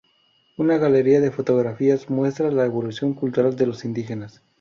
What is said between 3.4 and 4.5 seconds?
de los indígenas.